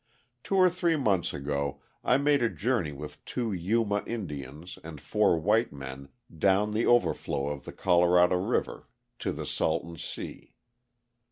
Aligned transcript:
Two 0.43 0.55
or 0.55 0.67
three 0.67 0.95
months 0.95 1.31
ago 1.31 1.79
I 2.03 2.17
made 2.17 2.41
a 2.41 2.49
journey 2.49 2.91
with 2.91 3.23
two 3.23 3.53
Yuma 3.53 4.01
Indians 4.07 4.79
and 4.83 4.99
four 4.99 5.37
white 5.37 5.71
men 5.71 6.09
down 6.35 6.73
the 6.73 6.87
overflow 6.87 7.49
of 7.49 7.65
the 7.65 7.71
Colorado 7.71 8.37
River 8.37 8.87
to 9.19 9.31
the 9.31 9.45
Salton 9.45 9.99
Sea. 9.99 10.55